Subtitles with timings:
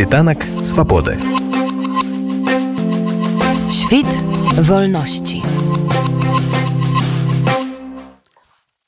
[0.00, 1.18] Світанак свабоды.
[3.70, 4.06] Świt
[4.56, 5.42] wolności.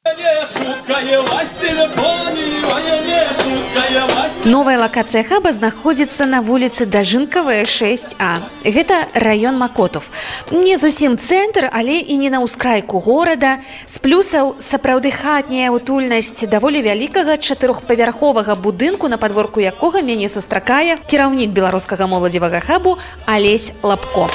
[0.05, 1.21] не шукає
[4.45, 8.51] Новая лакацыя хаба знаходзіцца на вуліцы дажынкавая 6а.
[8.67, 10.11] Гэта раён Макотов.
[10.51, 13.63] Не зусім цэнтр, але і не на ўскрайку горада.
[13.87, 21.55] З плюсаў сапраўды хатняя утульнасць даволі вялікага чатырохпавярховага будынку, на падворку якога мяне сустракае кіраўнік
[21.55, 22.99] беларускага моладзевага хабу
[23.31, 24.27] Алесь Лапко.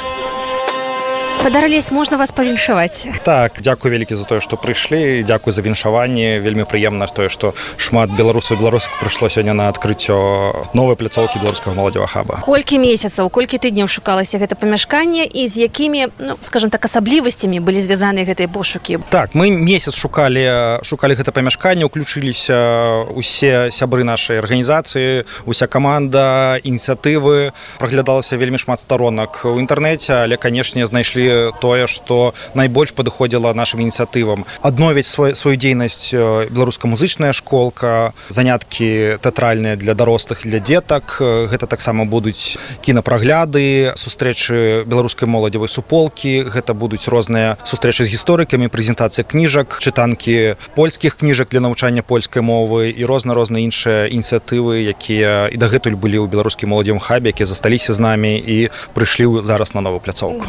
[1.30, 3.06] Спадар Алесь, можна вас павіншаваць.
[3.24, 6.40] Так, дзякую вялікі за тое, што прыйшлі, дзякую за віншаванне.
[6.40, 12.08] Вельмі прыемна тое, што шмат беларусаў беларусак прыйшло сёння на адкрыццё новай пляцоўкі беларускага моладзева
[12.08, 12.40] хаба.
[12.48, 17.84] Колькі месяцаў, колькі тыдняў шукалася гэта памяшканне і з якімі, ну, скажем так, асаблівасцямі былі
[17.84, 19.04] звязаныя гэтыя пошукі.
[19.12, 27.52] Так, мы месяц шукалі шукалі гэта памяшканне, уключыліся усе сябры нашай арганізацыі, уся каманда, ініцыятывы,
[27.76, 31.17] праглядалася вельмі шмат старонак у інтэрнэце, але канешне знайшлі
[31.60, 34.44] тое, што найбольш падыходзіла нашим ініцыятывам.
[34.62, 41.18] Адновіць свой, сваю дзейнасць беларуска-музычная школка, заняткі тэатральныя для дарослых для дзетак.
[41.20, 46.48] Гэта таксама будуць кінапрагляды, сустрэчы беларускай моладзевай суполкі.
[46.48, 52.90] Гэта будуць розныя сустрэчы з гісторыкамі, прэзентацыя кніжак, чытанкі польскіх кніжак для навучання польскай мовы
[52.90, 58.00] і розна-розныя іншыя ініцыятывы, якія і дагэтуль былі ў беларускім моладзевым хабе, якія засталіся з
[58.00, 60.46] намі і прыйшлі зараз на новую пляцоўку.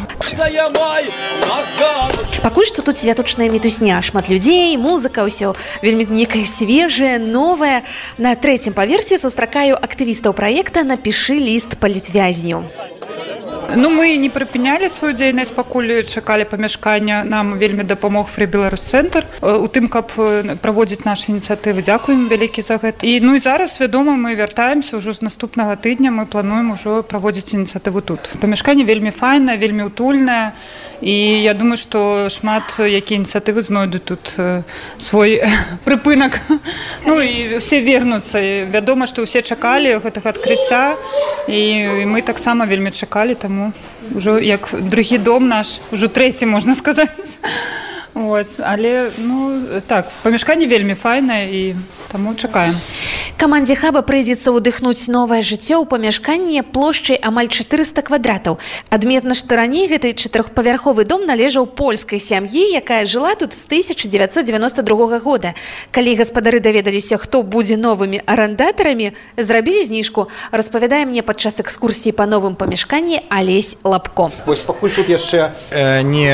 [1.78, 2.42] Ганочку.
[2.42, 5.52] Пакуль што тут святочная мітусня, шмат людзей, музыка, ўсё
[5.84, 7.84] вельмі некае свежае, новае.
[8.16, 12.64] На трэцім паверсе сустракаю актывістаў праекта напішы ліст палітвязню.
[13.76, 17.22] Ну мы не прыпынялі сваю дзейнасць пакуль чакалі памяшкання.
[17.24, 19.26] Нам вельмі дапамог фры беларус цэнтр.
[19.42, 20.10] У тым каб
[20.62, 21.82] праводзіць нашы ініцыятывы.
[21.86, 23.06] Дзякуем вялікі за гэта.
[23.06, 26.10] І ну і зараз вядома мы вяртаемся ўжо з наступнага тыдня.
[26.10, 28.34] Мы плануем ужо праводзіць ініцыятыву тут.
[28.40, 30.52] Памяшканне вельмі файна вельмі утульная
[31.00, 34.62] і я думаю што шмат якія ініцыятывы знойдуць тут э,
[34.98, 35.42] свой
[35.86, 36.40] прыпынак.
[37.06, 38.40] Ну і все вернуцца.
[38.70, 40.96] Вядома што ўсе чакалі гэтага адкрыцця.
[41.48, 43.59] І мы таксама вельмі чакалі таму
[44.14, 47.38] ўжо як другі дом наш ужо трэці можна сказаць
[48.14, 51.62] Ось, але ну так памяшканне вельмі файнае і
[52.10, 52.74] таму чакаем
[53.40, 58.60] Камандзе хаба прыйдзецца ўдыхнуць новае жыццё ў памяшканне плошчай амаль 400 квадратаў.
[58.92, 65.54] Адметна, што раней гэты чатырохпавярховы дом належаў польскай сям'і, якая жыла тут з 1992 года.
[65.88, 72.60] Калі гаспадары даведаліся, хто будзе новымі арандатарамі, зрабілі зніжку, распавядае мне падчас экскурсіі па новым
[72.60, 74.28] памяшканні Алесь Лапко.
[74.44, 76.28] Вось пакуль тут яшчэ э, не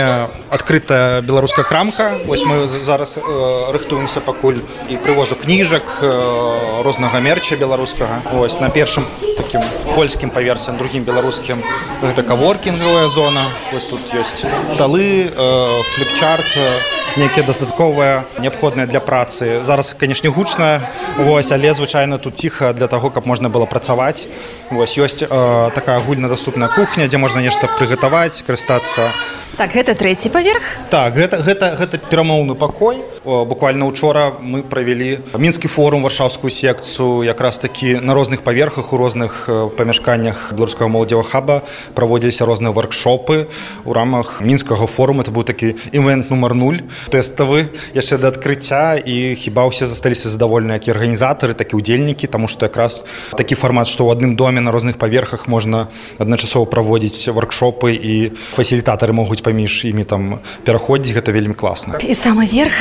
[0.51, 2.19] адкрытая беларуская крамка.
[2.27, 3.23] Вось мы зараз э,
[3.71, 4.59] рыхтуемся пакуль
[4.91, 8.23] і прывозу кніжак э, рознага мерча беларускага.
[8.33, 9.05] Вось на першым
[9.37, 9.61] такім
[9.93, 11.61] польскім паверсе, на другім беларускім
[12.01, 13.53] гэта каворкінгавая зона.
[13.73, 19.63] Вось тут ёсць сталы, э, фліпчарт, э, нейкія дастатковыя неабходныя для працы.
[19.63, 24.27] Зараз канешне гучна, вось, але звычайна тут ціха для таго, каб можна было працаваць.
[24.71, 29.13] Вось ёсць э, такая агульнадаступная кухня, дзе можна нешта прыгатаваць, карыстацца
[29.57, 30.67] Так гэта трэці паверх.
[30.91, 33.01] Так, гэта, гэта, гэта перамоўны пакой.
[33.27, 38.97] О, буквально учора мы правялі мінскі форум варшаўскую секцыю якраз такі на розных паверхах у
[38.97, 41.63] розных памяшканнях беларускага моладзева хаба
[41.99, 43.49] праводзіліся розныя воркшопы
[43.83, 49.35] у рамах мінскага форуму это быў такі івент нумар 0 тэставы яшчэ да адкрыцця і
[49.35, 53.03] хіба ўсе засталіся задавольныя як арганізатары так і удзельнікі таму што якраз
[53.35, 55.91] такі фармат што ў адным доме на розных паверхах можна
[56.23, 62.47] адначасова праводзіць воркшопы і фасілітатары могуць паміж імі там пераходзіць гэта вельмі класна І самы
[62.47, 62.75] верх.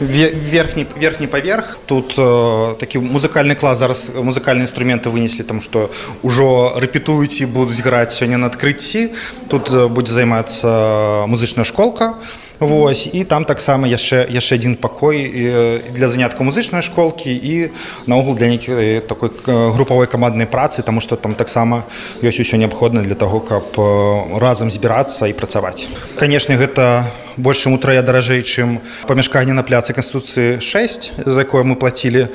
[0.00, 5.90] Ве- верхні верхні паверх тут э, такі музыкальны клас зараз музыкальныя інструменты вынеслі там што
[6.22, 9.14] ўжо рэпетуюць і будуць граць сёння на адкрыцці
[9.48, 12.14] тут э, будзе займацца музычная школка
[12.58, 17.70] Вось і там таксама яшчэ яшчэ адзін пакой э, для занятку музычнай школкі і
[18.06, 18.54] наогул для
[19.00, 21.84] такой э, групавой каманднай працы таму што там таксама
[22.22, 25.88] ёсць усё неабходна для таго каб э, разам збірацца і працаваць.
[26.14, 31.76] Канешне гэта больш чым утрая даражэй чым памяшканне на пляцы канституцыі 6 за якое мы
[31.76, 32.28] плацілі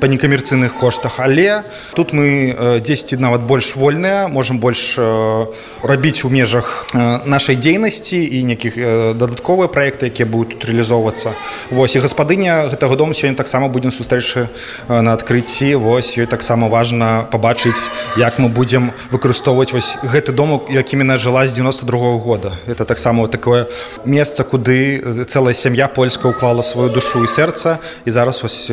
[0.00, 1.18] па некамерцыйных коштах.
[1.18, 1.62] Але
[1.94, 5.46] тут мы э, 10 нават больш вольныя можемм больш э,
[5.82, 11.32] рабіць у межах э, нашай дзейнасці і нейкіх э, дадатковыя праекты якія будуць тут рэалізоўвацца
[11.70, 11.96] Вось.
[11.96, 14.48] І гаспадыня гэтага дому сёння таксама будзем сустрэчы
[14.88, 15.74] э, на адкрыцці.
[15.74, 21.48] Вось ёй таксама важна пабачыць як мы будзем выкарыстоўваць вось гэты дом якім яна жыла
[21.48, 22.52] з 92 -го года.
[22.68, 23.66] Это таксама такое
[24.04, 28.70] месца куды цэлая сям'я польска ўклала сваю душу і сэрца і зараз вось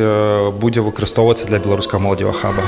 [0.60, 2.64] будзе выкарыстоўвацца для беларускага моладзева хаба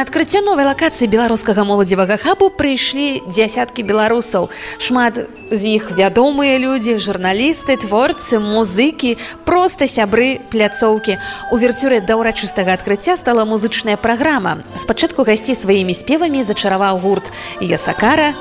[0.00, 4.48] адкрыццё новай лакацыі беларускага моладзевага хабу прыйшлі дзясяткі беларусаў.
[4.80, 5.20] Шмат
[5.52, 11.20] з іх вядомыя людзі, журналісты, творцы, музыкі, проста сябры пляцоўкі.
[11.52, 14.64] У верцюры да ўрачыстага адкрыцця стала музычная праграма.
[14.72, 17.28] Спачатку гасцей сваімі спевамі зачараваў гурт
[17.60, 18.32] Ясакара,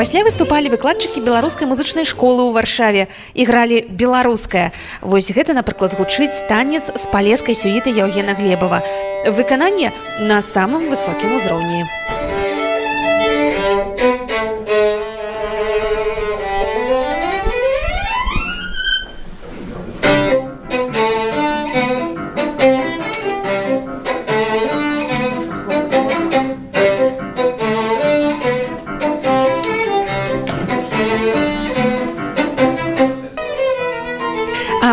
[0.00, 3.02] Пасля выступалі выкладчыкі беларускай музычнай школы ў варшаве
[3.36, 4.72] ігралі беларуская.
[5.04, 8.80] Вось гэта, напрыклад, гучыць танец з палескай сюіты Яўгена Глебава.
[9.28, 9.92] Выкананне
[10.24, 11.84] на самым высокім узроўні.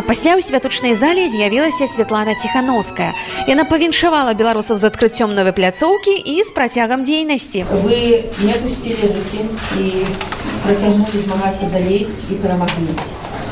[0.07, 3.15] пасля ў святочнай зале з'явілася Святлана Ціхановская.
[3.49, 7.67] Яна павіншавала беларусаў з адкрыццём новай пляцоўкі і з працягам дзейнасці.
[7.83, 9.41] Вы не опустили руки
[9.79, 10.07] и
[10.65, 12.89] протягнули змагаться далей и перемогли.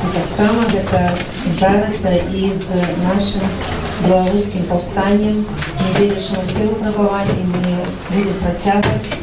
[0.01, 1.13] И так само это
[1.47, 2.73] здарится и с
[3.05, 3.43] нашим
[4.07, 5.45] белорусским повстанием.
[5.45, 9.14] Не глядячи на все выпробования, мы будем протягивать,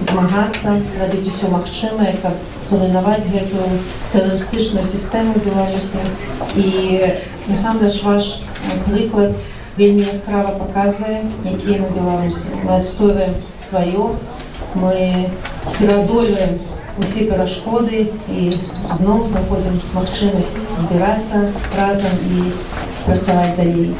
[0.00, 2.32] змагаться, робить все магчимое, как
[2.66, 3.58] зруйновать эту
[4.12, 5.98] террористичную систему в Беларуси.
[6.54, 7.14] И
[7.46, 8.42] насамрэч ваш
[8.86, 9.32] приклад
[9.76, 12.48] вельмі яскрава показывае, якія мы беларусы.
[12.64, 14.16] Мы адстойваем сваё,
[14.74, 15.30] мы
[15.78, 16.58] пераадольваем
[16.98, 18.58] усе перашкоды і
[18.92, 21.48] зноў знаходзім магчымасць збірацца
[21.78, 22.52] разам і
[23.06, 23.94] працаваць далей.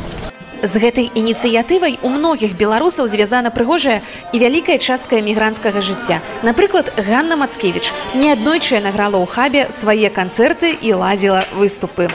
[0.63, 6.21] З гэтай ініцыятывай у многіх беларусаў звязана прыгожая і вялікая частка эмігранцкага жыцця.
[6.45, 12.13] Напрыклад, Ганна Мацкевіч неаднойчы награла ў хабе свае канцэрты і лазіла выступы.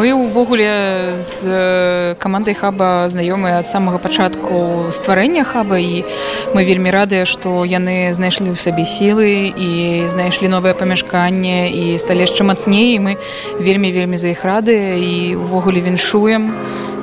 [0.00, 6.08] Мы ўвогуле з камандай хаба знаёмыя ад самага пачатку стварэння хаба і
[6.56, 12.24] мы вельмі радыя, што яны знайшлі ў сабе сілы і знайшлі новае памяшканне і сталі
[12.24, 13.12] яшчэ мацней і мы
[13.60, 16.56] вельмі вельмі за іх рады і ўвогуле віншуем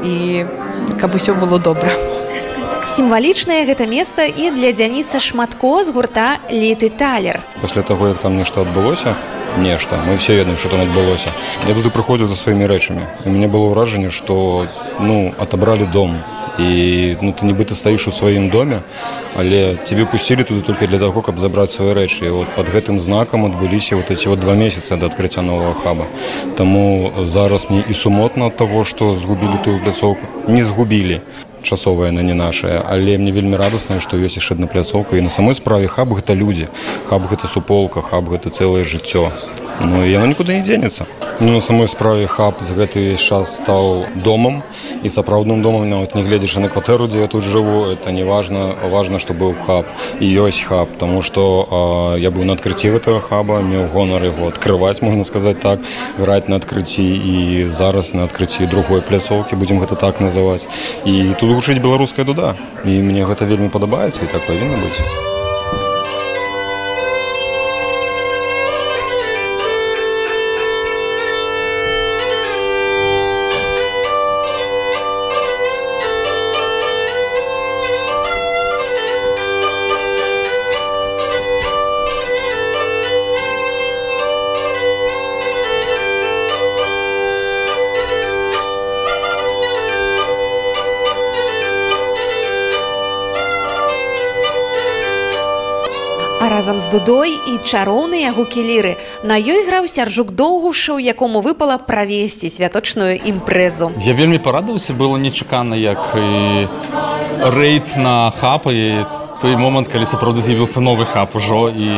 [0.06, 0.46] і
[1.02, 1.92] каб усё было добра.
[2.86, 7.42] Сімвалічнае гэта месца і для Дзяніса Шматко з гурта Літы Талер.
[7.62, 9.16] пасля таго як там нешта адбылося
[9.58, 11.30] нешта мы все ведаем что там адбылося
[11.68, 14.68] я туды прыходзіў за сваімі рэчамі у мяне было ўражанне что
[15.00, 16.22] ну отобрали дом
[16.60, 18.80] і ну ты нібыта стаіш у сваім доме
[19.36, 22.32] але тебе пусцілі туды только для таго каб забраць свае рэчы.
[22.32, 26.06] Вот под гэтым знакам адбыліся вот эти вот два месяца да адкрыцця нового хаба.
[26.56, 30.24] Таму зараз мне і сумотна ад таго што згубілі тую пляцоўку.
[30.48, 31.22] Не згубілі
[31.62, 35.18] часовая на не нашая але мне вельмі радасна што ёсць яшчэ адна пляцоўка.
[35.18, 36.68] І на самой справе хаб гэта людзі
[37.10, 39.32] хаб гэта суполка хаб гэта цэлае жыццё
[39.84, 41.06] Ну яно нікуды не дзенецца.
[41.40, 44.64] Ну, на самой справе хаб з гэты час стаў домам
[45.04, 48.72] і сапраўдным домам нават не гледзячы на кватэру дзе я тут жыву это не важна
[48.88, 49.86] важна што быў хаб.
[50.20, 55.04] І ёсць хаб тому што я быў на адкрыцці гэтага хаба меў гонар яго адкрываць
[55.04, 55.80] можна сказаць так
[56.18, 60.68] граць на адкрыцці і зараз на адкрыцці другой пляцоўкі будзем гэта так называць.
[61.04, 62.56] І тут гучыць беларуская дуда.
[62.86, 65.45] І мне гэта вельмі падабаецца і так павінна быць
[96.42, 98.94] А разам з дудой і чароўныя гукі ліры.
[99.24, 103.92] На ёй граў сяржук доўгушаў, якому выпала правесці святочную імпрэзу.
[104.04, 106.68] Я вельмі парадаўся было нечакана як і
[107.56, 109.06] рэйд на хапа і
[109.42, 111.90] той момант калі сапраўды з'явіўся новы хап ужо і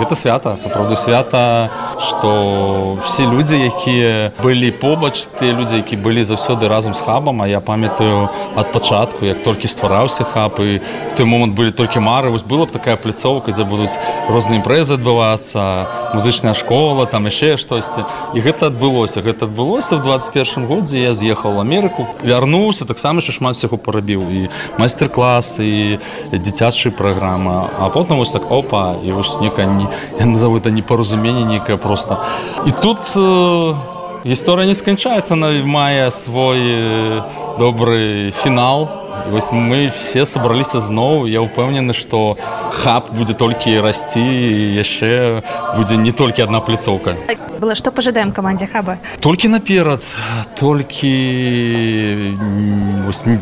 [0.00, 6.68] гэта свята сапраўды свята што все людзі якія былі побач тыя людзі які былі заўсёды
[6.68, 11.26] разам з хабам а я памятаю ад пачатку як толькі ствараўся хап і в той
[11.26, 13.98] момант былі толькі мары вось была б такая пляцоўка дзе будуць
[14.28, 18.04] розныя імпрэзы адбывацца музычная школа там яшчэ штосьці.
[18.34, 19.20] І гэта адбылося.
[19.20, 24.40] Гэта адбылося в 21 годзе я з'ехаў Амерыку вярнуўся таксама яшчэ шмат всяго парабіў і
[24.78, 25.98] майстер-класы і
[26.62, 29.86] дзіцячая праграма а потым вось так опа і вось некая не
[30.20, 32.22] я назову это непаразуменне некае просто
[32.66, 33.74] і тут э,
[34.24, 37.22] гісторыя не сканчаецца на мае свой э,
[37.58, 38.88] добры фінал.
[39.28, 41.26] І вось мы все сабраліся зноў.
[41.26, 42.38] Я ўпэўнены што
[42.70, 44.22] хаб будзе толькі расці
[44.78, 45.42] яшчэ
[45.76, 47.18] будзе не толькі адна пляцоўка
[47.62, 48.98] было што пажадаем камандзе хаба?
[49.22, 50.02] Толькі наперад
[50.58, 51.12] толькі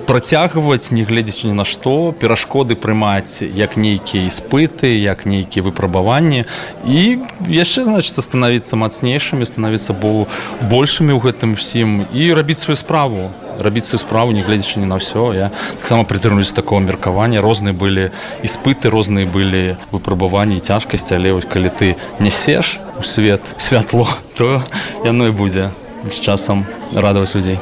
[0.05, 6.45] працягваць не гледзячы ні на што перашкоды прымаць як нейкія іспыты як нейкія выпрабаванні.
[6.85, 10.29] І яшчэ значыцца станавіцца мацнейшымі станавіцца бо
[10.69, 13.33] большымі ў гэтым всім і рабіць сваю справу.
[13.57, 15.33] Рабіць сваю справу не гледзячы ні на ўсё.
[15.33, 15.49] Я
[15.81, 17.41] таксама прытрымлюсь такого меркавання.
[17.41, 18.13] Розныя былі
[18.45, 24.63] іспыты розныя былі выпрабаванні цяжкасці але вось калі ты нясеш у свет святло то
[25.05, 25.71] яно і будзе
[26.09, 27.59] з часам радаваць людзей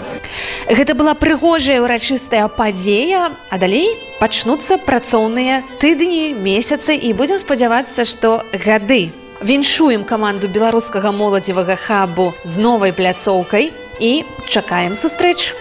[0.68, 8.44] Гэта была прыгожая ўрачыстая падзея, а далей пачнуцца працоўныя тыдні, месяцы і будзем спадзявацца, што
[8.52, 9.10] гады.
[9.40, 14.12] Віншуем каманду беларускага моладзевага хабу з новай пляцоўкай і
[14.50, 15.54] чакаем сустрэч.